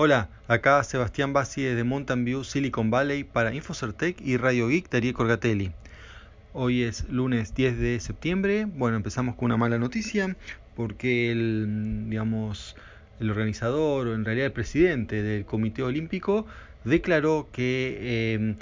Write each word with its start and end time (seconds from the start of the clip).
Hola, 0.00 0.28
acá 0.46 0.84
Sebastián 0.84 1.32
Bassi 1.32 1.62
de 1.62 1.82
Mountain 1.82 2.24
View, 2.24 2.44
Silicon 2.44 2.88
Valley 2.88 3.24
para 3.24 3.52
Infocertec 3.52 4.20
y 4.20 4.36
Radio 4.36 4.68
Geek 4.68 4.88
Darío 4.88 5.12
Corgatelli. 5.12 5.72
Hoy 6.52 6.84
es 6.84 7.08
lunes 7.08 7.52
10 7.56 7.80
de 7.80 7.98
septiembre. 7.98 8.66
Bueno, 8.66 8.96
empezamos 8.96 9.34
con 9.34 9.46
una 9.46 9.56
mala 9.56 9.76
noticia 9.76 10.36
porque 10.76 11.32
el, 11.32 12.04
digamos, 12.08 12.76
el 13.18 13.28
organizador 13.28 14.06
o 14.06 14.14
en 14.14 14.24
realidad 14.24 14.46
el 14.46 14.52
presidente 14.52 15.20
del 15.20 15.44
Comité 15.44 15.82
Olímpico 15.82 16.46
declaró 16.84 17.48
que 17.50 18.34
em, 18.34 18.54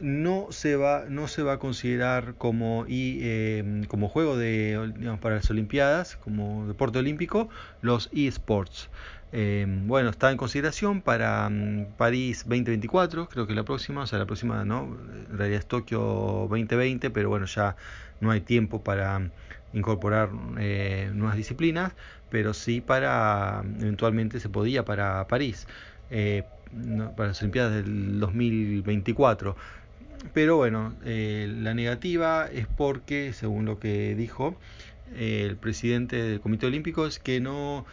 no 0.00 0.48
se 0.50 0.74
va 0.74 1.04
no 1.08 1.28
se 1.28 1.44
va 1.44 1.52
a 1.52 1.58
considerar 1.60 2.34
como 2.36 2.84
em, 2.88 3.84
como 3.84 4.08
juego 4.08 4.36
de 4.36 4.92
digamos, 4.98 5.20
para 5.20 5.36
las 5.36 5.50
Olimpiadas 5.50 6.16
como 6.16 6.66
deporte 6.66 6.98
olímpico 6.98 7.48
los 7.80 8.08
eSports 8.12 8.88
eh, 9.32 9.64
bueno, 9.68 10.10
está 10.10 10.30
en 10.32 10.36
consideración 10.36 11.02
para 11.02 11.48
mm, 11.48 11.92
París 11.96 12.44
2024, 12.46 13.28
creo 13.28 13.46
que 13.46 13.54
la 13.54 13.62
próxima, 13.64 14.02
o 14.02 14.06
sea, 14.06 14.18
la 14.18 14.26
próxima 14.26 14.64
no, 14.64 14.96
en 15.30 15.38
realidad 15.38 15.60
es 15.60 15.66
Tokio 15.66 16.00
2020, 16.50 17.10
pero 17.10 17.28
bueno, 17.28 17.46
ya 17.46 17.76
no 18.20 18.32
hay 18.32 18.40
tiempo 18.40 18.82
para 18.82 19.20
mm, 19.20 19.30
incorporar 19.74 20.30
eh, 20.58 21.10
nuevas 21.14 21.36
disciplinas, 21.36 21.92
pero 22.28 22.54
sí 22.54 22.80
para, 22.80 23.62
mm, 23.64 23.82
eventualmente 23.82 24.40
se 24.40 24.48
podía 24.48 24.84
para 24.84 25.26
París, 25.28 25.68
eh, 26.10 26.42
para 27.16 27.28
las 27.28 27.40
Olimpiadas 27.40 27.74
del 27.74 28.18
2024. 28.18 29.56
Pero 30.34 30.56
bueno, 30.56 30.94
la 31.02 31.72
negativa 31.72 32.46
es 32.46 32.66
porque, 32.66 33.32
según 33.32 33.64
lo 33.64 33.78
que 33.80 34.14
dijo 34.14 34.54
el 35.16 35.56
presidente 35.56 36.22
del 36.22 36.40
Comité 36.40 36.66
Olímpico, 36.66 37.06
es 37.06 37.18
que 37.18 37.40
no 37.40 37.86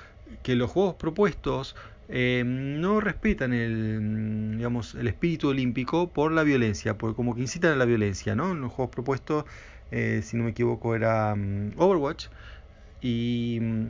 que 0.44 0.56
los 0.56 0.72
juegos 0.72 0.96
propuestos 0.96 1.76
eh, 2.10 2.44
no 2.46 3.02
respetan 3.02 3.54
el, 3.54 4.58
digamos, 4.58 4.96
el 4.96 5.08
espíritu 5.08 5.50
olímpico 5.50 6.10
por 6.10 6.32
la 6.32 6.44
violencia, 6.44 6.98
porque 6.98 7.16
como 7.16 7.36
que 7.36 7.42
incitan 7.42 7.74
a 7.74 7.76
la 7.76 7.86
violencia, 7.86 8.36
¿no? 8.36 8.54
En 8.54 8.62
los 8.62 8.72
juegos 8.72 8.94
propuestos, 8.94 9.46
eh, 9.92 10.22
si 10.24 10.38
no 10.38 10.44
me 10.44 10.52
equivoco, 10.52 10.96
era 10.96 11.36
mm, 11.36 11.74
Overwatch. 11.78 12.28
Y 13.02 13.60
mm, 13.62 13.88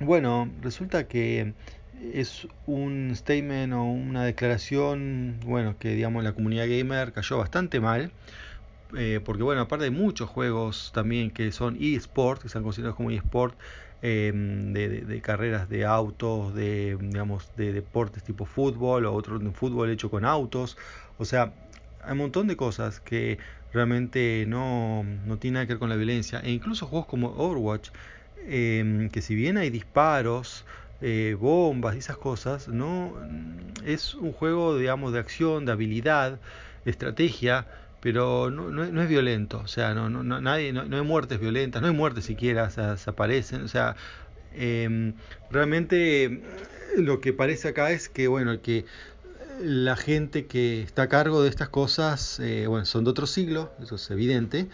bueno, 0.00 0.50
resulta 0.62 1.06
que 1.06 1.54
es 2.14 2.48
un 2.66 3.12
statement 3.14 3.72
o 3.74 3.82
una 3.82 4.24
declaración, 4.24 5.38
bueno, 5.44 5.76
que 5.78 5.94
digamos 5.94 6.24
la 6.24 6.32
comunidad 6.32 6.66
gamer 6.68 7.12
cayó 7.12 7.38
bastante 7.38 7.80
mal. 7.80 8.12
Eh, 8.96 9.20
porque 9.24 9.42
bueno, 9.42 9.60
aparte 9.62 9.84
de 9.84 9.90
muchos 9.92 10.28
juegos 10.28 10.90
también 10.92 11.30
que 11.30 11.52
son 11.52 11.76
eSport, 11.80 12.40
que 12.40 12.48
están 12.48 12.64
considerados 12.64 12.96
como 12.96 13.10
eSport, 13.10 13.54
Em, 14.02 14.72
de, 14.72 15.20
carreras 15.20 15.68
de 15.68 15.84
autos, 15.84 16.54
de, 16.54 16.96
digamos, 16.98 17.50
de 17.56 17.72
deportes 17.74 18.22
tipo 18.22 18.46
fútbol 18.46 19.04
o 19.04 19.12
otro 19.12 19.38
fútbol 19.52 19.90
hecho 19.90 20.10
con 20.10 20.24
autos. 20.24 20.78
O 21.18 21.26
sea, 21.26 21.52
hay 22.02 22.12
un 22.12 22.18
montón 22.18 22.46
de 22.46 22.56
cosas 22.56 23.00
que 23.00 23.38
realmente 23.72 24.46
no, 24.48 25.04
no 25.04 25.38
tienen 25.38 25.54
nada 25.54 25.66
que 25.66 25.74
ver 25.74 25.80
con 25.80 25.90
la 25.90 25.96
violencia. 25.96 26.40
E 26.40 26.50
incluso 26.50 26.86
juegos 26.86 27.08
como 27.08 27.28
Overwatch, 27.36 27.90
em, 28.46 29.10
que 29.10 29.20
si 29.22 29.34
bien 29.34 29.58
hay 29.58 29.68
disparos, 29.70 30.64
eh, 31.02 31.36
bombas 31.38 31.94
y 31.94 31.98
esas 31.98 32.16
cosas, 32.16 32.68
no 32.68 33.14
es 33.84 34.14
un 34.14 34.32
juego, 34.32 34.78
digamos, 34.78 35.12
de 35.12 35.18
acción, 35.18 35.66
de 35.66 35.72
habilidad, 35.72 36.40
de 36.84 36.90
estrategia 36.90 37.66
pero 38.00 38.50
no, 38.50 38.70
no, 38.70 39.02
es 39.02 39.08
violento, 39.08 39.60
o 39.62 39.68
sea, 39.68 39.94
no, 39.94 40.08
no, 40.08 40.22
nadie, 40.40 40.72
no, 40.72 40.82
hay 40.82 41.02
muertes 41.02 41.38
violentas, 41.38 41.82
no 41.82 41.88
hay 41.88 41.94
muertes 41.94 42.24
siquiera, 42.24 42.70
se 42.70 43.10
aparecen, 43.10 43.62
o 43.62 43.68
sea, 43.68 43.94
em, 44.54 45.14
realmente 45.50 46.42
lo 46.96 47.20
que 47.20 47.32
parece 47.32 47.68
acá 47.68 47.90
es 47.90 48.08
que, 48.08 48.26
bueno, 48.28 48.60
que 48.62 48.86
la 49.62 49.96
gente 49.96 50.46
que 50.46 50.82
está 50.82 51.02
a 51.02 51.08
cargo 51.08 51.42
de 51.42 51.50
estas 51.50 51.68
cosas, 51.68 52.40
eh, 52.40 52.66
bueno, 52.66 52.86
son 52.86 53.04
de 53.04 53.10
otro 53.10 53.26
siglo, 53.26 53.72
eso 53.82 53.96
es 53.96 54.10
evidente, 54.10 54.68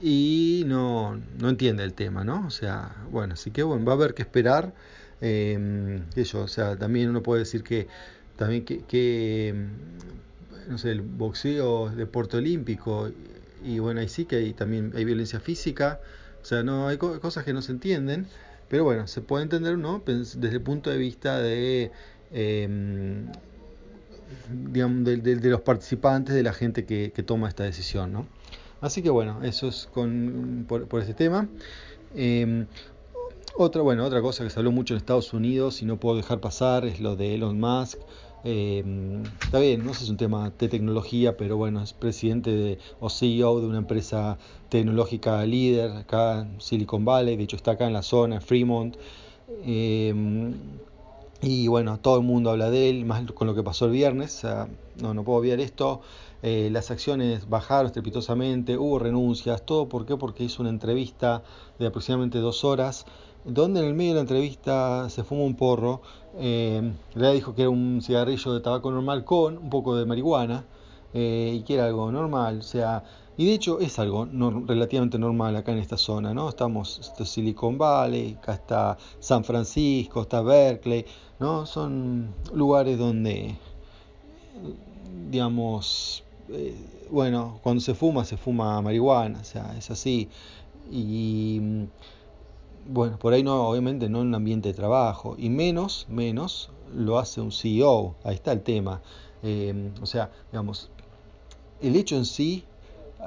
y 0.00 0.64
no, 0.66 1.20
no 1.38 1.48
entiende 1.48 1.84
el 1.84 1.94
tema, 1.94 2.24
¿no? 2.24 2.46
O 2.46 2.50
sea, 2.50 2.96
bueno, 3.10 3.34
así 3.34 3.50
que 3.50 3.62
bueno, 3.62 3.84
va 3.84 3.92
a 3.92 3.96
haber 3.96 4.14
que 4.14 4.22
esperar, 4.22 4.74
eh, 5.20 6.02
o 6.34 6.48
sea, 6.48 6.76
también 6.76 7.08
uno 7.10 7.22
puede 7.22 7.40
decir 7.40 7.62
que 7.62 7.88
también 8.36 8.64
que 8.64 9.54
no 10.68 10.78
sé, 10.78 10.90
el 10.90 11.02
boxeo, 11.02 11.90
deporte 11.90 12.36
olímpico, 12.36 13.10
y 13.64 13.78
bueno, 13.78 14.00
ahí 14.00 14.08
sí 14.08 14.24
que 14.24 14.36
hay, 14.36 14.52
también 14.52 14.92
hay 14.94 15.04
violencia 15.04 15.40
física, 15.40 16.00
o 16.42 16.44
sea, 16.44 16.62
no 16.62 16.88
hay 16.88 16.96
cosas 16.98 17.44
que 17.44 17.52
no 17.52 17.62
se 17.62 17.72
entienden, 17.72 18.26
pero 18.68 18.84
bueno, 18.84 19.06
se 19.06 19.20
puede 19.20 19.44
entender, 19.44 19.78
¿no? 19.78 20.02
Desde 20.04 20.48
el 20.48 20.60
punto 20.60 20.90
de 20.90 20.98
vista 20.98 21.40
de, 21.40 21.90
em, 22.32 23.26
digamos, 24.72 25.04
de, 25.04 25.50
los 25.50 25.60
participantes, 25.60 26.34
de 26.34 26.42
la 26.42 26.52
gente 26.52 26.84
que, 26.84 27.10
toma 27.24 27.48
esta 27.48 27.64
decisión, 27.64 28.12
¿no? 28.12 28.26
Así 28.80 29.02
que 29.02 29.10
bueno, 29.10 29.42
eso 29.42 29.68
es 29.68 29.88
con, 29.92 30.66
por, 30.68 30.86
por 30.86 31.00
este 31.00 31.14
tema. 31.14 31.48
Em, 32.14 32.66
otra, 33.56 33.82
bueno, 33.82 34.04
otra 34.04 34.20
cosa 34.20 34.44
que 34.44 34.50
se 34.50 34.58
habló 34.58 34.70
mucho 34.70 34.94
en 34.94 34.98
Estados 34.98 35.32
Unidos 35.32 35.80
y 35.80 35.86
no 35.86 35.98
puedo 35.98 36.16
dejar 36.16 36.40
pasar 36.40 36.84
es 36.84 37.00
lo 37.00 37.16
de 37.16 37.34
Elon 37.34 37.58
Musk 37.58 37.98
eh, 38.48 38.84
está 39.42 39.58
bien, 39.58 39.82
no 39.84 39.92
sé 39.92 40.00
si 40.00 40.04
es 40.04 40.10
un 40.10 40.16
tema 40.18 40.50
de 40.50 40.68
tecnología, 40.68 41.36
pero 41.36 41.56
bueno, 41.56 41.82
es 41.82 41.92
presidente 41.92 42.52
de, 42.52 42.78
o 43.00 43.10
CEO 43.10 43.60
de 43.60 43.66
una 43.66 43.78
empresa 43.78 44.38
tecnológica 44.68 45.44
líder 45.44 45.90
acá 45.90 46.42
en 46.42 46.60
Silicon 46.60 47.04
Valley, 47.04 47.36
de 47.36 47.42
hecho 47.42 47.56
está 47.56 47.72
acá 47.72 47.88
en 47.88 47.92
la 47.92 48.02
zona, 48.02 48.36
en 48.36 48.42
Fremont. 48.42 48.96
Eh, 49.64 50.14
y 51.42 51.66
bueno, 51.66 51.98
todo 51.98 52.18
el 52.18 52.22
mundo 52.22 52.50
habla 52.50 52.70
de 52.70 52.88
él, 52.88 53.04
más 53.04 53.28
con 53.32 53.48
lo 53.48 53.54
que 53.56 53.64
pasó 53.64 53.86
el 53.86 53.92
viernes, 53.92 54.42
no, 55.02 55.12
no 55.12 55.24
puedo 55.24 55.40
olvidar 55.40 55.58
esto. 55.60 56.00
Eh, 56.42 56.68
las 56.70 56.92
acciones 56.92 57.48
bajaron 57.48 57.86
estrepitosamente, 57.86 58.78
hubo 58.78 59.00
renuncias, 59.00 59.66
todo 59.66 59.88
¿por 59.88 60.06
qué? 60.06 60.16
Porque 60.16 60.44
hizo 60.44 60.62
una 60.62 60.70
entrevista 60.70 61.42
de 61.80 61.86
aproximadamente 61.86 62.38
dos 62.38 62.62
horas 62.64 63.06
donde 63.46 63.80
en 63.80 63.86
el 63.86 63.94
medio 63.94 64.10
de 64.10 64.14
la 64.16 64.20
entrevista 64.22 65.08
se 65.08 65.24
fuma 65.24 65.44
un 65.44 65.54
porro. 65.54 66.02
Eh, 66.38 66.92
le 67.14 67.32
dijo 67.32 67.54
que 67.54 67.62
era 67.62 67.70
un 67.70 68.00
cigarrillo 68.02 68.52
de 68.52 68.60
tabaco 68.60 68.90
normal 68.90 69.24
con 69.24 69.56
un 69.56 69.70
poco 69.70 69.96
de 69.96 70.04
marihuana 70.04 70.64
eh, 71.14 71.54
y 71.54 71.62
que 71.62 71.74
era 71.74 71.86
algo 71.86 72.10
normal. 72.10 72.58
O 72.58 72.62
sea, 72.62 73.04
y 73.36 73.46
de 73.46 73.54
hecho 73.54 73.80
es 73.80 73.98
algo 73.98 74.26
relativamente 74.66 75.18
normal 75.18 75.56
acá 75.56 75.72
en 75.72 75.78
esta 75.78 75.96
zona, 75.96 76.34
¿no? 76.34 76.48
Estamos 76.48 76.98
esto 76.98 77.24
Silicon 77.24 77.78
Valley, 77.78 78.36
acá 78.40 78.54
está 78.54 78.98
San 79.20 79.44
Francisco, 79.44 80.22
está 80.22 80.42
Berkeley, 80.42 81.04
¿no? 81.38 81.66
Son 81.66 82.34
lugares 82.54 82.98
donde, 82.98 83.56
digamos, 85.30 86.24
eh, 86.48 86.74
bueno, 87.10 87.60
cuando 87.62 87.80
se 87.80 87.94
fuma, 87.94 88.24
se 88.24 88.36
fuma 88.36 88.80
marihuana, 88.82 89.40
o 89.40 89.44
sea, 89.44 89.76
es 89.76 89.90
así. 89.90 90.28
Y 90.90 91.60
bueno, 92.88 93.18
por 93.18 93.32
ahí 93.32 93.42
no, 93.42 93.68
obviamente 93.68 94.08
no 94.08 94.20
en 94.20 94.28
un 94.28 94.34
ambiente 94.34 94.68
de 94.68 94.74
trabajo, 94.74 95.34
y 95.38 95.48
menos, 95.48 96.06
menos 96.08 96.70
lo 96.94 97.18
hace 97.18 97.40
un 97.40 97.52
CEO, 97.52 98.14
ahí 98.24 98.34
está 98.34 98.52
el 98.52 98.62
tema. 98.62 99.02
Eh, 99.42 99.90
o 100.00 100.06
sea, 100.06 100.30
digamos, 100.50 100.90
el 101.80 101.96
hecho 101.96 102.16
en 102.16 102.24
sí, 102.24 102.64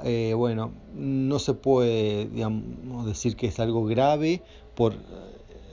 eh, 0.04 0.34
bueno, 0.34 0.72
no 0.94 1.38
se 1.38 1.54
puede, 1.54 2.28
decir 3.06 3.36
que 3.36 3.48
es 3.48 3.60
algo 3.60 3.84
grave 3.84 4.42
por 4.74 4.94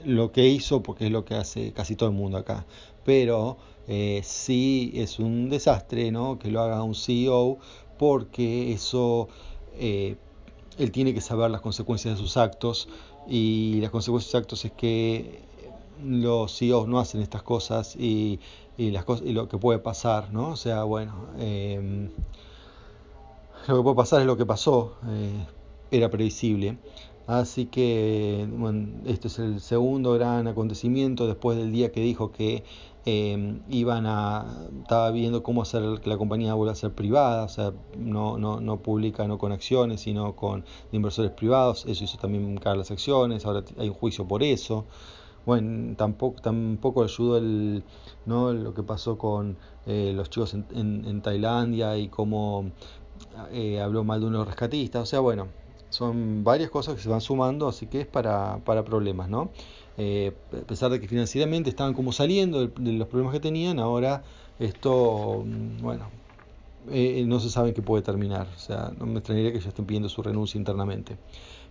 lo 0.04 0.32
que 0.32 0.48
hizo, 0.48 0.82
porque 0.82 1.06
es 1.06 1.12
lo 1.12 1.24
que 1.24 1.34
hace 1.34 1.72
casi 1.72 1.96
todo 1.96 2.08
el 2.08 2.14
mundo 2.14 2.38
acá. 2.38 2.66
Pero 3.04 3.56
eh, 3.88 4.20
sí 4.24 4.92
es 4.94 5.18
un 5.18 5.48
desastre, 5.48 6.10
¿no? 6.12 6.38
Que 6.38 6.50
lo 6.50 6.60
haga 6.60 6.82
un 6.82 6.94
CEO, 6.94 7.58
porque 7.98 8.72
eso, 8.72 9.28
él 9.76 10.92
tiene 10.92 11.14
que 11.14 11.20
saber 11.20 11.50
las 11.50 11.60
consecuencias 11.60 12.14
de 12.14 12.20
sus 12.22 12.36
actos 12.36 12.88
y 13.28 13.80
las 13.80 13.90
consecuencias 13.90 14.34
actos 14.34 14.64
es 14.64 14.72
que 14.72 15.40
los 16.02 16.56
CEOs 16.56 16.88
no 16.88 16.98
hacen 16.98 17.20
estas 17.20 17.42
cosas 17.42 17.94
y, 17.96 18.40
y, 18.76 18.90
las 18.90 19.04
cosas, 19.04 19.26
y 19.26 19.32
lo 19.32 19.48
que 19.48 19.58
puede 19.58 19.78
pasar, 19.78 20.32
¿no? 20.32 20.50
O 20.50 20.56
sea, 20.56 20.84
bueno, 20.84 21.26
eh, 21.38 22.08
lo 23.66 23.76
que 23.76 23.82
puede 23.82 23.96
pasar 23.96 24.20
es 24.20 24.26
lo 24.26 24.36
que 24.36 24.46
pasó, 24.46 24.94
eh, 25.08 25.46
era 25.90 26.10
previsible. 26.10 26.78
Así 27.26 27.66
que, 27.66 28.48
este 29.04 29.28
es 29.28 29.38
el 29.38 29.60
segundo 29.60 30.14
gran 30.14 30.46
acontecimiento 30.46 31.26
después 31.26 31.58
del 31.58 31.72
día 31.72 31.92
que 31.92 32.00
dijo 32.00 32.32
que 32.32 32.64
eh, 33.10 33.60
iban 33.70 34.04
a, 34.04 34.44
estaba 34.82 35.10
viendo 35.10 35.42
cómo 35.42 35.62
hacer 35.62 35.82
que 36.02 36.10
la 36.10 36.18
compañía 36.18 36.52
vuelva 36.52 36.72
a 36.72 36.74
ser 36.74 36.92
privada, 36.92 37.44
o 37.44 37.48
sea, 37.48 37.72
no, 37.96 38.36
no, 38.36 38.60
no 38.60 38.82
publica 38.82 39.26
no 39.26 39.38
con 39.38 39.50
acciones, 39.50 40.02
sino 40.02 40.36
con 40.36 40.62
inversores 40.92 41.30
privados, 41.30 41.86
eso 41.86 42.04
hizo 42.04 42.18
también 42.18 42.58
caer 42.58 42.76
las 42.76 42.90
acciones, 42.90 43.46
ahora 43.46 43.64
hay 43.78 43.88
un 43.88 43.94
juicio 43.94 44.28
por 44.28 44.42
eso. 44.42 44.84
Bueno, 45.46 45.96
tampoco, 45.96 46.42
tampoco 46.42 47.02
ayudó 47.02 47.38
el, 47.38 47.82
¿no? 48.26 48.52
lo 48.52 48.74
que 48.74 48.82
pasó 48.82 49.16
con 49.16 49.56
eh, 49.86 50.12
los 50.14 50.28
chicos 50.28 50.52
en, 50.52 50.66
en, 51.06 51.22
Tailandia 51.22 51.96
y 51.96 52.08
cómo 52.08 52.72
eh, 53.52 53.80
habló 53.80 54.04
mal 54.04 54.20
de 54.20 54.26
unos 54.26 54.46
rescatistas, 54.46 55.02
o 55.04 55.06
sea, 55.06 55.20
bueno, 55.20 55.48
son 55.88 56.44
varias 56.44 56.68
cosas 56.68 56.94
que 56.96 57.00
se 57.00 57.08
van 57.08 57.22
sumando, 57.22 57.68
así 57.68 57.86
que 57.86 58.02
es 58.02 58.06
para, 58.06 58.58
para 58.66 58.84
problemas, 58.84 59.30
¿no? 59.30 59.50
Eh, 60.00 60.32
a 60.52 60.64
pesar 60.64 60.92
de 60.92 61.00
que 61.00 61.08
financieramente 61.08 61.68
estaban 61.68 61.92
como 61.92 62.12
saliendo 62.12 62.68
de, 62.68 62.92
los 62.92 63.08
problemas 63.08 63.34
que 63.34 63.40
tenían, 63.40 63.80
ahora 63.80 64.22
esto, 64.60 65.42
mm, 65.44 65.82
bueno, 65.82 66.08
eh, 66.90 67.24
no 67.26 67.40
se 67.40 67.50
sabe 67.50 67.70
en 67.70 67.74
qué 67.74 67.82
puede 67.82 68.02
terminar. 68.04 68.46
O 68.54 68.58
sea, 68.60 68.92
no 68.96 69.06
me 69.06 69.18
extrañaría 69.18 69.52
que 69.52 69.60
ya 69.60 69.70
estén 69.70 69.86
pidiendo 69.86 70.08
su 70.08 70.22
renuncia 70.22 70.56
internamente. 70.56 71.16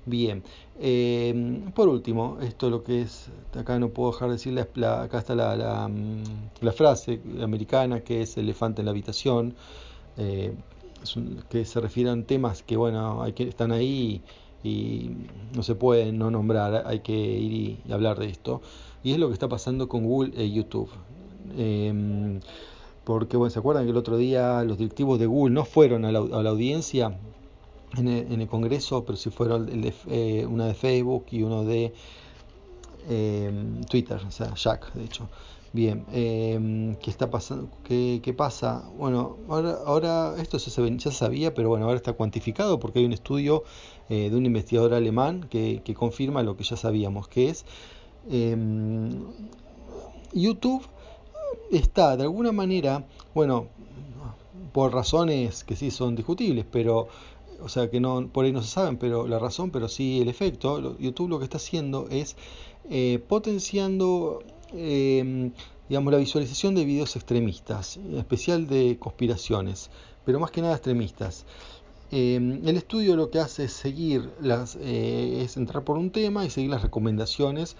Bien, 0.05 0.43
eh, 0.79 1.63
por 1.73 1.87
último, 1.87 2.37
esto 2.41 2.69
lo 2.69 2.83
que 2.83 3.01
es, 3.01 3.29
acá 3.57 3.79
no 3.79 3.89
puedo 3.89 4.11
dejar 4.11 4.27
de 4.27 4.33
decir, 4.33 4.53
la, 4.75 5.01
acá 5.03 5.19
está 5.19 5.33
la, 5.33 5.55
la, 5.55 5.87
mm, 5.87 6.23
la, 6.61 6.71
frase 6.73 7.21
americana 7.41 8.01
que 8.01 8.21
es 8.23 8.37
elefante 8.37 8.81
en 8.81 8.85
la 8.85 8.91
habitación, 8.91 9.55
que 11.49 11.65
se 11.65 11.79
refieren 11.79 12.25
temas 12.25 12.63
que, 12.63 12.75
bueno, 12.75 13.21
hay 13.21 13.33
que, 13.33 13.43
están 13.43 13.71
ahí 13.71 14.21
no 14.63 15.63
se 15.63 15.75
puede 15.75 16.11
no 16.11 16.31
nombrar, 16.31 16.83
hay 16.85 16.99
que 16.99 17.13
ir 17.13 17.79
y, 17.87 17.91
hablar 17.91 18.19
de 18.19 18.27
esto. 18.27 18.61
Y 19.03 19.13
es 19.13 19.19
lo 19.19 19.27
que 19.27 19.33
está 19.33 19.47
pasando 19.47 19.87
con 19.87 20.03
Google 20.05 20.33
e 20.35 20.51
YouTube. 20.51 20.89
Em, 21.57 22.39
porque, 23.03 23.37
bueno, 23.37 23.49
¿se 23.49 23.59
acuerdan 23.59 23.85
que 23.85 23.91
el 23.91 23.97
otro 23.97 24.17
día 24.17 24.63
los 24.63 24.77
directivos 24.77 25.19
de 25.19 25.27
Google 25.27 25.53
no 25.53 25.63
fueron 25.63 26.03
a 26.05 26.11
la, 26.11 26.19
audiencia 26.19 27.17
en 27.95 28.07
el, 28.07 28.47
Congreso, 28.47 29.05
pero 29.05 29.17
sí 29.17 29.29
fueron 29.29 29.69
el 29.69 29.93
eh, 30.09 30.45
una 30.45 30.65
de 30.67 30.73
Facebook 30.73 31.25
y 31.31 31.43
uno 31.43 31.63
de 31.63 31.93
em, 33.09 33.81
Twitter, 33.85 34.19
o 34.27 34.31
sea, 34.31 34.53
Jack, 34.55 34.93
de 34.93 35.05
hecho. 35.05 35.29
Bien, 35.73 36.05
eh, 36.13 36.95
¿qué 37.01 37.11
está 37.11 37.29
pasando? 37.29 37.69
¿Qué, 37.83 38.21
¿Qué, 38.23 38.33
pasa? 38.33 38.89
Bueno, 38.97 39.37
ahora, 39.49 39.77
ahora 39.85 40.35
esto 40.41 40.57
ya 40.57 40.71
se, 40.71 40.97
ya 40.97 41.11
sabía, 41.11 41.53
pero 41.53 41.69
bueno, 41.69 41.85
ahora 41.85 41.97
está 41.97 42.13
cuantificado 42.13 42.79
porque 42.79 42.99
hay 42.99 43.05
un 43.05 43.13
estudio 43.13 43.63
eh, 44.09 44.29
de 44.29 44.35
un 44.35 44.45
investigador 44.45 44.93
alemán 44.93 45.45
que, 45.49 45.81
que, 45.83 45.93
confirma 45.93 46.41
lo 46.41 46.55
que 46.55 46.63
ya 46.63 46.77
sabíamos, 46.77 47.27
que 47.27 47.49
es 47.49 47.65
em, 48.29 49.25
YouTube 50.33 50.83
está 51.71 52.15
de 52.15 52.23
alguna 52.23 52.51
manera, 52.53 53.05
bueno, 53.35 53.67
por 54.71 54.93
razones 54.93 55.63
que 55.65 55.75
sí 55.75 55.91
son 55.91 56.15
discutibles, 56.15 56.65
pero 56.71 57.07
o 57.61 57.69
sea 57.69 57.89
que 57.89 57.99
no 57.99 58.27
por 58.29 58.45
ahí 58.45 58.51
no 58.51 58.61
se 58.61 58.69
saben, 58.69 58.97
pero 58.97 59.27
la 59.27 59.39
razón, 59.39 59.71
pero 59.71 59.89
sí 59.89 60.21
el 60.21 60.29
efecto, 60.29 60.97
YouTube 60.99 61.29
lo 61.29 61.39
que 61.39 61.45
está 61.45 61.57
haciendo 61.57 62.07
es 62.09 62.35
eh, 62.89 63.19
potenciando 63.27 64.43
eh, 64.73 65.51
digamos, 65.89 66.11
la 66.11 66.19
visualización 66.19 66.75
de 66.75 66.85
videos 66.85 67.15
extremistas, 67.15 67.97
en 67.97 68.17
especial 68.17 68.67
de 68.67 68.97
conspiraciones, 68.99 69.89
pero 70.25 70.39
más 70.39 70.51
que 70.51 70.61
nada 70.61 70.73
extremistas. 70.73 71.45
Eh, 72.11 72.35
el 72.35 72.77
estudio 72.77 73.17
lo 73.17 73.29
que 73.29 73.39
hace 73.39 73.65
es 73.65 73.73
seguir 73.73 74.29
eh, 74.41 75.41
es 75.43 75.57
entrar 75.57 75.83
por 75.83 75.97
un 75.97 76.09
tema 76.11 76.45
y 76.45 76.49
seguir 76.49 76.69
las 76.69 76.81
recomendaciones 76.81 77.75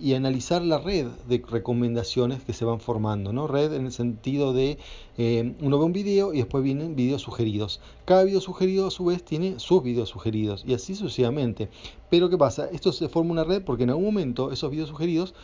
y 0.00 0.14
analizar 0.14 0.62
la 0.62 0.78
red 0.78 1.06
de 1.28 1.42
recomendaciones 1.48 2.42
que 2.42 2.52
se 2.52 2.64
van 2.64 2.80
formando, 2.80 3.32
¿no? 3.32 3.46
Red 3.46 3.72
en 3.74 3.86
el 3.86 3.92
sentido 3.92 4.52
de 4.52 4.78
eh, 5.18 5.54
uno 5.60 5.78
ve 5.78 5.84
un 5.84 5.92
video 5.92 6.32
y 6.32 6.38
después 6.38 6.62
vienen 6.62 6.96
videos 6.96 7.22
sugeridos. 7.22 7.80
Cada 8.04 8.24
video 8.24 8.40
sugerido 8.40 8.86
a 8.86 8.90
su 8.90 9.04
vez 9.04 9.24
tiene 9.24 9.58
sus 9.58 9.82
videos 9.82 10.08
sugeridos 10.08 10.64
y 10.66 10.74
así 10.74 10.94
sucesivamente. 10.94 11.68
Pero 12.08 12.30
¿qué 12.30 12.38
pasa? 12.38 12.68
Esto 12.72 12.92
se 12.92 13.08
forma 13.08 13.32
una 13.32 13.44
red 13.44 13.62
porque 13.62 13.84
en 13.84 13.90
algún 13.90 14.06
momento 14.06 14.52
esos 14.52 14.70
videos 14.70 14.88
sugeridos 14.88 15.34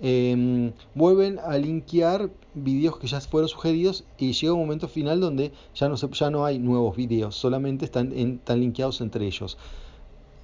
Em, 0.00 0.72
vuelven 0.94 1.40
a 1.40 1.58
linkear 1.58 2.30
vídeos 2.54 2.98
que 2.98 3.08
ya 3.08 3.20
fueron 3.20 3.48
sugeridos 3.48 4.04
y 4.16 4.32
llega 4.32 4.52
un 4.52 4.60
momento 4.60 4.86
final 4.86 5.18
donde 5.18 5.50
ya 5.74 5.88
no, 5.88 5.96
ya 5.96 6.30
no 6.30 6.44
hay 6.44 6.60
nuevos 6.60 6.96
vídeos, 6.96 7.34
solamente 7.34 7.84
están, 7.84 8.12
están 8.12 8.60
linkeados 8.60 9.00
entre 9.00 9.26
ellos. 9.26 9.58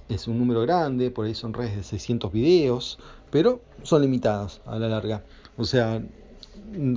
Es 0.09 0.27
un 0.27 0.37
número 0.37 0.61
grande, 0.61 1.09
por 1.09 1.25
ahí 1.25 1.33
son 1.33 1.53
redes 1.53 1.75
de 1.75 1.83
600 1.83 2.31
videos, 2.31 2.99
pero 3.31 3.61
son 3.83 4.01
limitados 4.01 4.61
a 4.65 4.77
la 4.77 4.89
larga. 4.89 5.23
O 5.57 5.63
sea, 5.63 6.03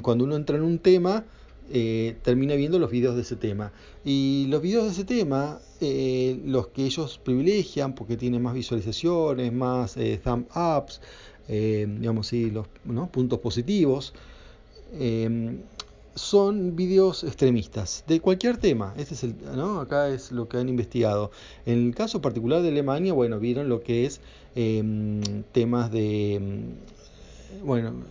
cuando 0.03 0.25
uno 0.25 0.37
entra 0.37 0.57
en 0.57 0.63
un 0.63 0.79
tema, 0.79 1.25
eh, 1.71 2.17
termina 2.23 2.55
viendo 2.55 2.79
los 2.79 2.91
videos 2.91 3.15
de 3.15 3.23
ese 3.23 3.37
tema. 3.37 3.73
Y 4.05 4.47
los 4.49 4.63
videos 4.63 4.85
de 4.85 4.91
ese 4.91 5.05
tema, 5.05 5.61
eh, 5.81 6.41
los 6.45 6.69
que 6.69 6.85
ellos 6.85 7.19
privilegian, 7.19 7.95
porque 7.95 8.17
tienen 8.17 8.43
más 8.43 8.55
visualizaciones, 8.55 9.53
más 9.53 9.97
eh, 9.97 10.21
thumb 10.23 10.47
ups, 10.55 11.01
eh, 11.49 11.87
digamos 11.99 12.27
sí, 12.27 12.51
los 12.51 12.67
puntos 13.11 13.39
positivos, 13.41 14.15
eh, 14.95 15.59
son 16.19 16.75
vídeos 16.75 17.23
extremistas 17.25 18.05
de 18.07 18.21
cualquier 18.21 18.57
tema. 18.57 18.93
Este 18.97 19.15
es 19.15 19.23
el, 19.23 19.35
¿no? 19.55 19.81
Acá 19.81 20.09
es 20.09 20.33
lo 20.33 20.49
que 20.49 20.59
han 20.59 20.69
investigado. 20.69 21.31
En 21.65 21.87
el 21.87 21.95
caso 21.95 22.21
particular 22.21 22.61
de 22.61 22.69
Alemania, 22.69 23.13
bueno, 23.13 23.39
vieron 23.39 23.69
lo 23.69 23.83
que 23.83 24.05
es 24.05 24.21
em, 24.55 25.23
temas 25.53 25.91
de 25.93 26.75
bueno, 27.65 28.05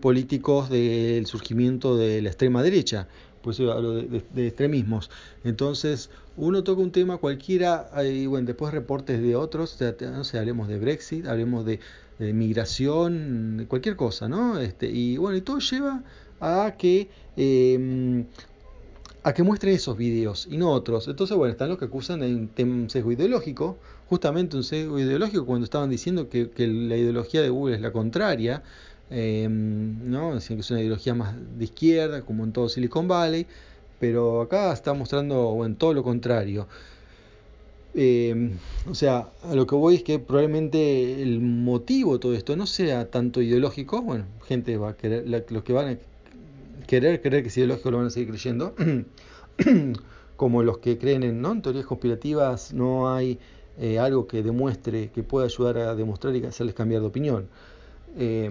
políticos 0.00 0.70
del 0.70 1.26
surgimiento 1.26 1.96
de 1.96 2.22
la 2.22 2.28
extrema 2.28 2.62
derecha, 2.62 3.08
pues 3.42 3.60
hablo 3.60 3.94
de, 3.94 4.46
extremismos. 4.46 5.10
Entonces, 5.44 6.10
uno 6.36 6.64
toca 6.64 6.80
un 6.80 6.92
tema 6.92 7.18
cualquiera, 7.18 7.90
y 8.04 8.26
bueno, 8.26 8.46
después 8.46 8.72
reportes 8.72 9.20
de 9.20 9.36
otros, 9.36 9.78
no 10.00 10.24
sé, 10.24 10.38
hablemos 10.38 10.68
de 10.68 10.78
Brexit, 10.78 11.26
hablemos 11.26 11.64
de 11.64 11.80
de 12.18 12.32
migración, 12.32 13.66
cualquier 13.68 13.96
cosa, 13.96 14.28
¿no? 14.28 14.58
Este, 14.58 14.90
y 14.90 15.16
bueno, 15.16 15.36
y 15.36 15.40
todo 15.42 15.58
lleva 15.58 16.02
a 16.40 16.74
que 16.76 17.08
em, 17.36 18.26
a 19.22 19.34
que 19.34 19.42
muestren 19.42 19.74
esos 19.74 19.96
videos 19.96 20.48
y 20.50 20.56
no 20.56 20.70
otros. 20.70 21.08
Entonces, 21.08 21.36
bueno, 21.36 21.52
están 21.52 21.68
los 21.68 21.78
que 21.78 21.84
acusan 21.86 22.20
de 22.20 22.64
un 22.64 22.88
sesgo 22.90 23.12
ideológico, 23.12 23.78
justamente 24.08 24.56
un 24.56 24.64
sesgo 24.64 24.98
ideológico 24.98 25.44
cuando 25.46 25.64
estaban 25.64 25.90
diciendo 25.90 26.28
que, 26.28 26.50
la 26.56 26.96
ideología 26.96 27.42
de 27.42 27.50
Google 27.50 27.76
es 27.76 27.82
la 27.82 27.92
contraria, 27.92 28.62
em, 29.10 30.10
¿no? 30.10 30.34
Decían 30.34 30.56
que 30.56 30.60
es 30.62 30.70
una 30.70 30.80
ideología 30.80 31.14
más 31.14 31.34
de 31.58 31.64
izquierda, 31.64 32.22
como 32.22 32.44
en 32.44 32.52
todo 32.52 32.68
Silicon 32.68 33.08
Valley, 33.08 33.46
pero 34.00 34.42
acá 34.42 34.72
está 34.72 34.94
mostrando, 34.94 35.54
bueno, 35.54 35.76
todo 35.76 35.92
lo 35.94 36.02
contrario. 36.02 36.68
Eh, 37.94 38.50
o 38.88 38.94
sea, 38.94 39.30
a 39.42 39.54
lo 39.54 39.66
que 39.66 39.74
voy 39.74 39.96
es 39.96 40.02
que 40.02 40.18
probablemente 40.18 41.22
el 41.22 41.40
motivo 41.40 42.14
de 42.14 42.18
todo 42.18 42.34
esto 42.34 42.56
no 42.56 42.66
sea 42.66 43.10
tanto 43.10 43.40
ideológico, 43.40 44.02
bueno, 44.02 44.24
gente 44.46 44.76
va 44.76 44.90
a 44.90 44.96
querer, 44.96 45.26
los 45.50 45.62
que 45.62 45.72
van 45.72 45.88
a 45.88 45.98
querer 46.86 47.20
creer 47.20 47.42
que 47.42 47.48
es 47.48 47.56
ideológico 47.56 47.90
lo 47.90 47.98
van 47.98 48.06
a 48.06 48.10
seguir 48.10 48.28
creyendo, 48.28 48.74
como 50.36 50.62
los 50.62 50.78
que 50.78 50.98
creen 50.98 51.22
en, 51.22 51.40
¿no? 51.40 51.60
teorías 51.60 51.86
conspirativas, 51.86 52.72
no 52.72 53.12
hay 53.12 53.38
eh, 53.78 53.98
algo 53.98 54.26
que 54.26 54.42
demuestre, 54.42 55.10
que 55.10 55.22
pueda 55.22 55.46
ayudar 55.46 55.78
a 55.78 55.94
demostrar 55.94 56.34
y 56.36 56.44
hacerles 56.44 56.74
cambiar 56.74 57.00
de 57.00 57.08
opinión. 57.08 57.48
Eh, 58.16 58.50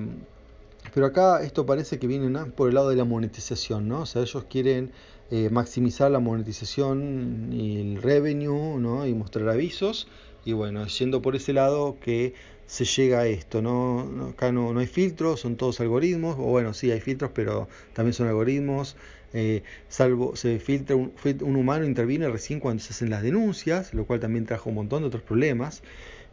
pero 0.93 1.07
acá 1.07 1.43
esto 1.43 1.65
parece 1.65 1.99
que 1.99 2.07
viene 2.07 2.29
por 2.51 2.69
el 2.69 2.75
lado 2.75 2.89
de 2.89 2.95
la 2.95 3.05
monetización, 3.05 3.87
¿no? 3.87 4.01
O 4.01 4.05
sea, 4.05 4.21
ellos 4.21 4.45
quieren 4.49 4.91
eh, 5.31 5.49
maximizar 5.51 6.09
la 6.11 6.19
monetización 6.19 7.49
y 7.51 7.79
el 7.79 8.01
revenue, 8.01 8.79
¿no? 8.79 9.05
Y 9.05 9.13
mostrar 9.13 9.49
avisos. 9.49 10.07
Y 10.45 10.53
bueno, 10.53 10.85
yendo 10.87 11.21
por 11.21 11.35
ese 11.35 11.53
lado 11.53 11.97
que 11.99 12.33
se 12.65 12.85
llega 12.85 13.21
a 13.21 13.27
esto, 13.27 13.61
¿no? 13.61 14.29
acá 14.31 14.51
no, 14.51 14.73
no, 14.73 14.79
hay 14.81 14.87
filtros, 14.87 15.39
son 15.39 15.55
todos 15.55 15.79
algoritmos, 15.79 16.35
o 16.37 16.43
bueno, 16.43 16.73
sí 16.73 16.91
hay 16.91 16.99
filtros, 16.99 17.31
pero 17.33 17.67
también 17.93 18.13
son 18.13 18.27
algoritmos. 18.27 18.95
Eh, 19.33 19.63
salvo 19.89 20.35
se 20.37 20.59
filtra 20.59 20.95
un, 20.95 21.13
un, 21.41 21.55
humano 21.57 21.85
interviene 21.85 22.29
recién 22.29 22.59
cuando 22.61 22.81
se 22.81 22.93
hacen 22.93 23.09
las 23.09 23.23
denuncias, 23.23 23.93
lo 23.93 24.05
cual 24.05 24.19
también 24.21 24.45
trajo 24.45 24.69
un 24.69 24.75
montón 24.75 25.01
de 25.01 25.07
otros 25.07 25.23
problemas. 25.23 25.81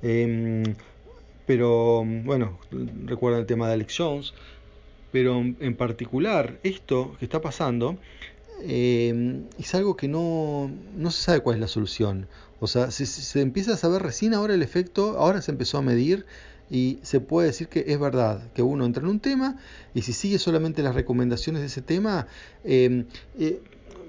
Em, 0.03 0.63
pero 1.47 2.05
bueno, 2.05 2.59
recuerda 3.05 3.39
el 3.39 3.47
tema 3.47 3.69
de 3.69 3.75
Alex 3.75 3.95
Jones, 3.97 4.35
pero 5.13 5.41
en 5.41 5.77
particular 5.77 6.59
esto 6.63 7.15
que 7.19 7.25
está 7.25 7.41
pasando 7.41 7.99
eh, 8.63 9.43
es 9.59 9.75
algo 9.75 9.97
que 9.97 10.09
no, 10.09 10.71
no, 10.97 11.11
se 11.11 11.23
sabe 11.23 11.41
cuál 11.41 11.57
es 11.57 11.61
la 11.61 11.69
solución. 11.69 12.27
O 12.61 12.67
sea, 12.67 12.91
se, 12.91 13.07
se 13.07 13.41
empieza 13.41 13.75
a 13.75 13.77
saber 13.77 14.03
recién 14.03 14.33
ahora 14.33 14.55
el 14.55 14.63
efecto, 14.63 15.19
ahora 15.19 15.43
se 15.43 15.51
empezó 15.51 15.79
a 15.79 15.83
medir 15.83 16.25
y 16.71 16.99
se 17.03 17.21
puede 17.21 17.49
decir 17.49 17.69
que 17.69 17.85
es 17.89 18.01
verdad, 18.01 18.51
que 18.55 18.63
uno 18.63 18.87
entra 18.87 19.03
en 19.03 19.09
un 19.09 19.21
tema 19.21 19.59
y 19.95 20.03
si 20.03 20.13
sigue 20.13 20.39
solamente 20.39 20.83
las 20.83 20.95
recomendaciones 20.95 21.61
de 21.61 21.67
ese 21.67 21.83
tema, 21.83 22.27
eh, 22.65 23.05
eh, 23.39 23.61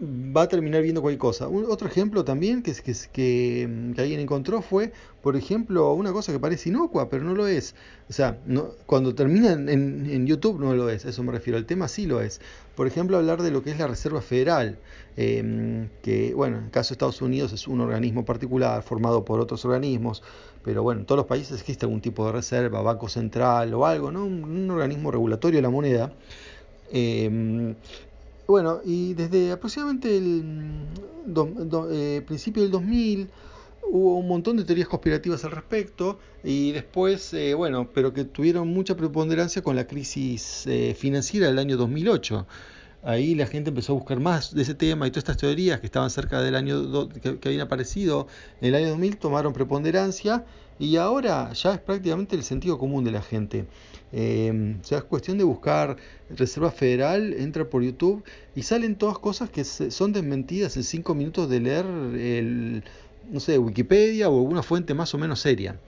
va 0.01 0.43
a 0.43 0.47
terminar 0.47 0.81
viendo 0.81 1.01
cualquier 1.01 1.19
cosa. 1.19 1.47
Un, 1.47 1.65
otro 1.65 1.87
ejemplo 1.87 2.23
también 2.23 2.61
que, 2.61 2.73
que, 2.73 2.93
que, 3.11 3.91
que, 3.95 4.01
alguien 4.01 4.19
encontró 4.19 4.61
fue, 4.61 4.91
por 5.21 5.35
ejemplo, 5.35 5.93
una 5.93 6.11
cosa 6.13 6.31
que 6.31 6.39
parece 6.39 6.69
inocua, 6.69 7.09
pero 7.09 7.23
no 7.23 7.33
lo 7.33 7.47
es. 7.47 7.75
O 8.09 8.13
sea, 8.13 8.39
cuando 8.85 9.15
termina 9.15 9.53
en, 9.53 10.27
YouTube 10.27 10.59
no 10.59 10.73
lo 10.75 10.89
es, 10.89 11.05
eso 11.05 11.23
me 11.23 11.31
refiero. 11.31 11.57
El 11.57 11.65
tema 11.65 11.87
sí 11.87 12.05
lo 12.05 12.21
es. 12.21 12.41
Por 12.75 12.87
ejemplo, 12.87 13.17
hablar 13.17 13.41
de 13.41 13.51
lo 13.51 13.63
que 13.63 13.71
es 13.71 13.79
la 13.79 13.87
Reserva 13.87 14.21
Federal, 14.21 14.77
eh, 15.17 15.87
que, 16.01 16.33
bueno, 16.33 16.57
en 16.57 16.65
el 16.65 16.71
caso 16.71 16.89
de 16.89 16.93
Estados 16.95 17.21
Unidos 17.21 17.53
es 17.53 17.67
un 17.67 17.81
organismo 17.81 18.25
particular 18.25 18.83
formado 18.83 19.25
por 19.25 19.39
otros 19.39 19.63
organismos, 19.65 20.21
pero 20.63 20.83
bueno, 20.83 21.01
en 21.01 21.05
todos 21.05 21.17
los 21.17 21.27
países 21.27 21.59
existe 21.59 21.85
algún 21.85 22.01
tipo 22.01 22.25
de 22.25 22.31
reserva, 22.31 22.81
banco 22.81 23.07
central 23.07 23.73
o 23.73 23.85
algo, 23.85 24.11
¿no? 24.11 24.25
Un, 24.25 24.69
organismo 24.69 25.11
regulatorio 25.11 25.57
de 25.57 25.61
la 25.61 25.69
moneda. 25.69 26.13
Eh, 26.91 27.75
bueno, 28.47 28.81
y 28.85 29.13
desde 29.13 29.51
aproximadamente 29.51 30.17
el 30.17 30.43
do, 31.25 31.45
do, 31.45 31.91
eh, 31.91 32.21
principio 32.25 32.61
del 32.61 32.71
2000, 32.71 33.29
hubo 33.89 34.17
un 34.17 34.27
montón 34.27 34.57
de 34.57 34.63
teorías 34.63 34.87
conspirativas 34.87 35.43
al 35.45 35.51
respecto 35.51 36.19
y 36.43 36.71
después, 36.71 37.33
eh, 37.33 37.53
bueno, 37.53 37.89
pero 37.93 38.13
que 38.13 38.23
tuvieron 38.25 38.67
mucha 38.67 38.95
preponderancia 38.95 39.61
con 39.61 39.75
la 39.75 39.87
crisis 39.87 40.65
eh, 40.67 40.95
financiera 40.97 41.47
del 41.47 41.59
año 41.59 41.77
2008. 41.77 42.47
Ahí 43.05 43.35
la 43.35 43.45
gente 43.45 43.69
empezó 43.69 43.93
a 43.93 43.95
buscar 43.95 44.19
más 44.19 44.55
de 44.55 44.63
ese 44.63 44.73
tema 44.73 45.05
y 45.05 45.11
todas 45.11 45.25
estas 45.25 45.37
teorías 45.37 45.79
que 45.79 45.85
estaban 45.85 46.09
cerca 46.09 46.41
del 46.41 46.55
año 46.55 47.07
que, 47.09 47.37
habían 47.45 47.61
aparecido 47.61 48.25
en 48.61 48.69
el 48.69 48.75
año 48.75 48.89
2000 48.89 49.17
tomaron 49.17 49.53
preponderancia 49.53 50.43
y 50.79 50.95
ahora 50.95 51.53
ya 51.53 51.75
es 51.75 51.79
prácticamente 51.79 52.35
el 52.35 52.43
sentido 52.43 52.79
común 52.79 53.03
de 53.03 53.11
la 53.11 53.21
gente. 53.21 53.67
Eh, 54.11 54.77
o 54.81 54.83
sea, 54.83 54.97
es 54.97 55.03
cuestión 55.03 55.37
de 55.37 55.43
buscar 55.43 55.97
Reserva 56.31 56.71
Federal, 56.71 57.33
entra 57.33 57.69
por 57.69 57.83
YouTube 57.83 58.23
y 58.55 58.63
salen 58.63 58.95
todas 58.95 59.19
cosas 59.19 59.51
que 59.51 59.63
son 59.63 60.11
desmentidas 60.11 60.75
en 60.75 60.83
cinco 60.83 61.13
minutos 61.13 61.47
de 61.47 61.59
leer 61.59 61.85
el, 61.85 62.83
no 63.29 63.39
sé, 63.39 63.59
Wikipedia 63.59 64.29
o 64.29 64.39
alguna 64.39 64.63
fuente 64.63 64.95
más 64.95 65.13
o 65.13 65.19
menos 65.19 65.39
seria. 65.39 65.79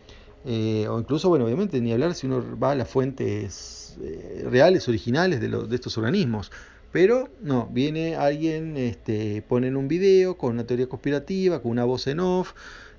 Eh, 0.45 0.87
o 0.87 0.99
incluso, 0.99 1.29
bueno, 1.29 1.45
obviamente, 1.45 1.81
ni 1.81 1.91
hablar 1.91 2.13
si 2.13 2.27
uno 2.27 2.43
va 2.59 2.71
a 2.71 2.75
las 2.75 2.87
fuentes 2.87 3.97
eh, 4.03 4.45
reales, 4.49 4.87
originales 4.87 5.41
de, 5.41 5.49
de 5.49 5.75
estos 5.75 5.97
organismos. 5.97 6.51
Pero 6.97 7.29
no, 7.41 7.69
viene 7.71 8.15
alguien, 8.15 8.75
este, 8.75 9.43
ponen 9.43 9.77
un 9.77 9.87
video 9.87 10.35
con 10.35 10.53
una 10.53 10.65
teoría 10.65 10.89
conspirativa, 10.89 11.61
con 11.61 11.69
una 11.69 11.83
voz 11.83 12.07
en 12.07 12.19
off, 12.19 12.53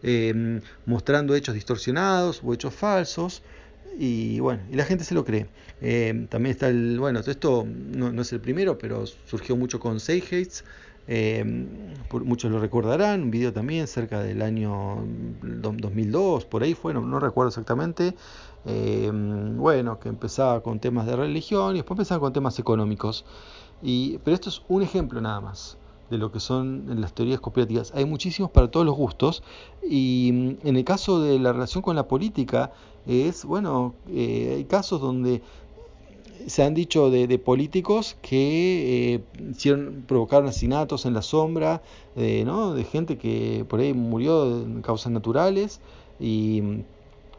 em, 0.04 0.60
mostrando 0.86 1.34
hechos 1.34 1.52
distorsionados 1.52 2.40
o 2.44 2.54
hechos 2.54 2.72
falsos, 2.72 3.42
y 3.98 4.38
bueno, 4.38 4.62
y 4.70 4.76
la 4.76 4.84
gente 4.84 5.02
se 5.02 5.16
lo 5.16 5.24
cree. 5.24 5.48
Em, 5.80 6.28
también 6.28 6.52
está 6.52 6.68
el, 6.68 7.00
bueno, 7.00 7.18
esto 7.18 7.66
no, 7.66 8.22
es 8.22 8.32
el 8.32 8.40
primero, 8.40 8.78
pero 8.78 9.04
surgió 9.04 9.56
mucho 9.56 9.80
con 9.80 9.98
Seigeitz, 9.98 10.62
eh, 11.08 11.42
muchos 12.22 12.52
lo 12.52 12.60
recordarán, 12.60 13.22
un 13.22 13.32
video 13.32 13.52
también 13.52 13.88
cerca 13.88 14.22
del 14.22 14.42
año 14.42 15.04
2002, 15.42 16.44
por 16.44 16.62
ahí 16.62 16.74
fue, 16.74 16.94
no, 16.94 17.18
recuerdo 17.18 17.48
exactamente. 17.48 18.14
Bueno, 18.64 19.98
que 19.98 20.08
empezaba 20.08 20.62
con 20.62 20.78
temas 20.78 21.06
de 21.06 21.16
religión 21.16 21.74
y 21.74 21.78
después 21.78 21.96
empezaba 21.96 22.20
con 22.20 22.32
temas 22.32 22.58
económicos. 22.60 23.24
Y, 23.82 24.18
pero 24.18 24.34
esto 24.34 24.48
es 24.48 24.62
un 24.68 24.82
ejemplo 24.82 25.20
nada 25.20 25.40
más 25.40 25.78
de 26.10 26.18
lo 26.18 26.32
que 26.32 26.40
son 26.40 27.00
las 27.00 27.12
teorías 27.12 27.40
conspirativas. 27.40 27.92
Hay 27.94 28.04
muchísimos 28.04 28.50
para 28.50 28.70
todos 28.70 28.86
los 28.86 28.94
gustos 28.94 29.42
y 29.88 30.30
mm, 30.32 30.66
en 30.66 30.76
el 30.76 30.84
caso 30.84 31.20
de 31.20 31.38
la 31.38 31.52
relación 31.52 31.82
con 31.82 31.96
la 31.96 32.08
política 32.08 32.72
es, 33.06 33.44
bueno, 33.44 33.94
eh, 34.08 34.54
hay 34.56 34.64
casos 34.64 35.00
donde 35.00 35.42
se 36.46 36.62
han 36.62 36.72
dicho 36.72 37.10
de, 37.10 37.38
políticos 37.38 38.16
que 38.22 39.14
eh, 39.14 39.20
hicieron, 39.50 40.04
provocaron 40.06 40.48
asesinatos 40.48 41.04
en 41.04 41.14
la 41.14 41.22
sombra, 41.22 41.82
eh, 42.16 42.44
¿no? 42.46 42.74
de 42.74 42.84
gente 42.84 43.18
que 43.18 43.66
por 43.68 43.80
ahí 43.80 43.92
murió 43.92 44.62
en 44.62 44.80
causas 44.82 45.12
naturales 45.12 45.80
y, 46.20 46.84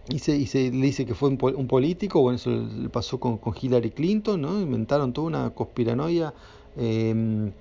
y, 0.10 0.20
se, 0.20 0.36
y 0.36 0.46
se, 0.48 0.72
le 0.72 0.86
dice 0.88 1.06
que 1.06 1.14
fue 1.14 1.30
un, 1.30 1.38
un, 1.42 1.68
político, 1.68 2.22
bueno, 2.22 2.38
eso 2.38 2.50
le 2.50 2.90
pasó 2.90 3.20
con, 3.20 3.40
Hillary 3.60 3.92
Clinton, 3.92 4.42
¿no? 4.42 4.60
inventaron 4.60 5.14
toda 5.14 5.28
una 5.28 5.50
conspiranoia 5.52 6.34
eh, 6.78 7.52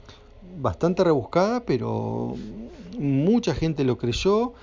bastante 0.60 1.04
rebuscada, 1.04 1.64
pero 1.64 2.34
mucha 2.98 3.54
gente 3.54 3.84
lo 3.84 3.98
creyó 3.98 4.54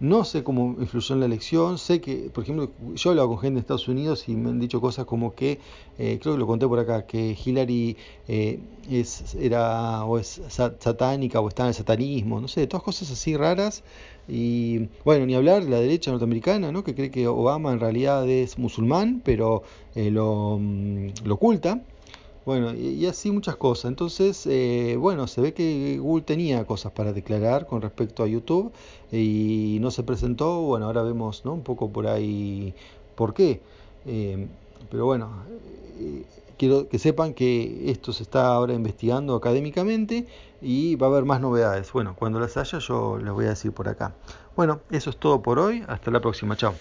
no 0.00 0.24
sé 0.24 0.42
cómo 0.42 0.76
influyó 0.78 1.14
en 1.14 1.20
la 1.20 1.26
elección, 1.26 1.78
sé 1.78 2.00
que, 2.00 2.30
por 2.32 2.44
ejemplo, 2.44 2.70
yo 2.94 3.10
he 3.10 3.12
hablado 3.12 3.28
con 3.28 3.38
gente 3.38 3.54
de 3.54 3.60
Estados 3.60 3.88
Unidos 3.88 4.28
y 4.28 4.34
me 4.34 4.50
han 4.50 4.60
dicho 4.60 4.80
cosas 4.80 5.04
como 5.06 5.34
que, 5.34 5.60
eh, 5.98 6.18
creo 6.20 6.34
que 6.34 6.40
lo 6.40 6.46
conté 6.46 6.66
por 6.66 6.78
acá, 6.78 7.06
que 7.06 7.36
Hillary 7.44 7.96
eh, 8.28 8.60
es, 8.90 9.34
era 9.34 10.04
o 10.04 10.18
es 10.18 10.42
satánica 10.48 11.40
o 11.40 11.48
está 11.48 11.64
en 11.64 11.68
el 11.68 11.74
satanismo, 11.74 12.40
no 12.40 12.48
sé, 12.48 12.66
todas 12.66 12.82
cosas 12.82 13.10
así 13.10 13.36
raras. 13.36 13.82
Y 14.26 14.88
bueno, 15.04 15.26
ni 15.26 15.34
hablar 15.34 15.64
de 15.64 15.70
la 15.70 15.80
derecha 15.80 16.10
norteamericana, 16.10 16.72
¿no? 16.72 16.82
que 16.82 16.94
cree 16.94 17.10
que 17.10 17.28
Obama 17.28 17.72
en 17.72 17.80
realidad 17.80 18.28
es 18.28 18.58
musulmán, 18.58 19.20
pero 19.24 19.62
eh, 19.94 20.10
lo, 20.10 20.58
mm, 20.58 21.08
lo 21.24 21.34
oculta. 21.34 21.82
Bueno, 22.46 22.74
y, 22.74 23.06
así 23.06 23.30
muchas 23.30 23.56
cosas. 23.56 23.86
Entonces, 23.86 24.46
eh, 24.46 24.96
bueno, 24.98 25.26
se 25.26 25.40
ve 25.40 25.54
que 25.54 25.98
Google 25.98 26.24
tenía 26.24 26.64
cosas 26.66 26.92
para 26.92 27.12
declarar 27.12 27.66
con 27.66 27.80
respecto 27.80 28.22
a 28.22 28.26
YouTube 28.26 28.72
y 29.10 29.78
no 29.80 29.90
se 29.90 30.02
presentó. 30.02 30.60
Bueno, 30.60 30.86
ahora 30.86 31.02
vemos 31.02 31.44
¿no? 31.44 31.54
un 31.54 31.62
poco 31.62 31.90
por 31.90 32.06
ahí 32.06 32.74
por 33.14 33.32
qué. 33.32 33.60
Eh, 34.06 34.46
pero 34.90 35.06
bueno, 35.06 35.30
eh, 35.98 36.24
quiero 36.58 36.88
que 36.88 36.98
sepan 36.98 37.32
que 37.32 37.90
esto 37.90 38.12
se 38.12 38.22
está 38.22 38.48
ahora 38.48 38.74
investigando 38.74 39.34
académicamente 39.34 40.26
y 40.60 40.96
va 40.96 41.06
a 41.06 41.10
haber 41.10 41.24
más 41.24 41.40
novedades. 41.40 41.92
Bueno, 41.92 42.14
cuando 42.18 42.40
las 42.40 42.56
haya 42.56 42.78
yo 42.78 43.18
les 43.18 43.32
voy 43.32 43.46
a 43.46 43.50
decir 43.50 43.72
por 43.72 43.88
acá. 43.88 44.14
Bueno, 44.54 44.80
eso 44.90 45.10
es 45.10 45.16
todo 45.16 45.40
por 45.42 45.58
hoy. 45.58 45.82
Hasta 45.88 46.10
la 46.10 46.20
próxima. 46.20 46.56
Chao. 46.56 46.74